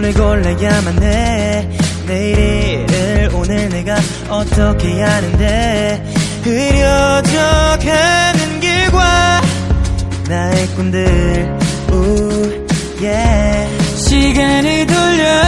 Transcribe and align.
오늘 0.00 0.14
골라야만 0.14 1.02
해. 1.02 1.68
내일을 2.06 3.28
오늘 3.34 3.68
내가 3.68 3.96
어떻게 4.30 5.02
하는데. 5.02 6.02
흐려져 6.42 7.38
가는 7.84 8.60
길과 8.60 9.42
나의 10.26 10.66
꿈들. 10.68 11.58
우 11.92 12.66
yeah. 13.02 13.68
시간을 13.98 14.86
돌려. 14.86 15.42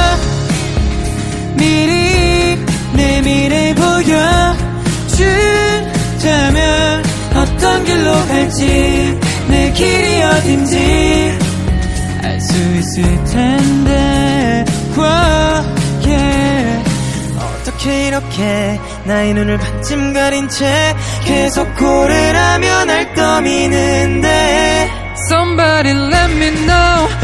미리 1.56 2.58
내 2.92 3.22
미래 3.22 3.74
보여준다면 3.74 4.12
어떤 7.36 7.84
길로 7.86 8.12
갈지. 8.26 9.18
내 9.48 9.72
길이 9.72 10.22
어딘지 10.22 11.38
알 12.22 12.38
수 12.38 12.54
있을 12.78 13.24
텐데 13.24 14.11
yeah. 14.98 16.92
어떻게 17.38 18.08
이렇게 18.08 18.80
나의 19.04 19.34
눈을 19.34 19.58
반쯤 19.58 20.12
가린 20.12 20.48
채 20.48 20.94
계속 21.24 21.74
고를 21.76 22.36
하며 22.36 22.84
날 22.84 23.14
떠미는데 23.14 24.90
Somebody 25.30 25.90
let 25.90 26.32
me 26.34 26.50
know 26.66 27.21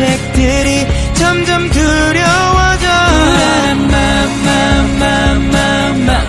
선택들이 0.00 0.86
점점 1.14 1.70
두려워져. 1.70 2.86
마마마마마 4.96 6.24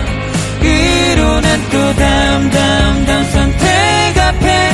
그로 0.60 1.40
난또 1.40 1.94
다음 1.94 2.50
다음 2.50 3.06
다음 3.06 3.24
선택 3.24 4.18
앞에 4.18 4.72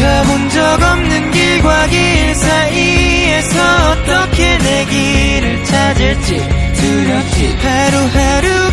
가본 0.00 0.48
적 0.48 0.82
없는 0.82 1.30
길과 1.30 1.86
길 1.88 2.34
사이에서 2.34 3.90
어떻게 3.90 4.58
내 4.58 4.84
길을 4.86 5.64
찾을지 5.64 6.48
두렵지. 6.74 7.56
하루하루 7.56 8.65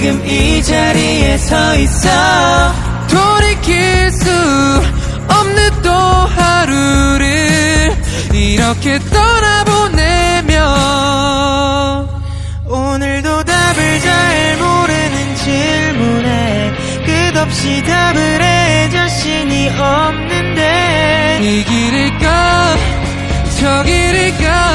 지금 0.00 0.26
이 0.26 0.62
자리에 0.62 1.36
서 1.36 1.76
있어. 1.76 2.08
돌이킬 3.06 4.10
수 4.12 4.30
없는 5.28 5.82
또 5.82 5.92
하루를 5.92 7.94
이렇게 8.32 8.98
떠나보내며 8.98 10.54
오늘도 12.66 13.44
답을 13.44 14.00
잘 14.00 14.56
모르는 14.56 15.36
질문에 15.36 16.72
끝없이 17.04 17.82
답을 17.82 18.42
해 18.42 18.88
자신이 18.88 19.68
없는데 19.68 21.40
이 21.42 21.62
길일까 21.62 22.76
저 23.60 23.82
길일까 23.82 24.69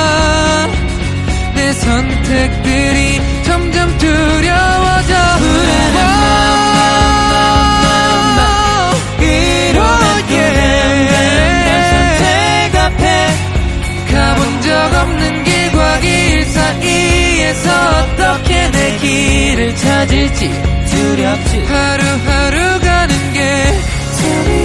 길을 19.35 19.75
찾을지 19.75 20.49
두렵지. 20.85 21.59
하루하루 21.65 22.79
가는 22.79 23.33
게 23.33 23.65
재미 24.13 24.64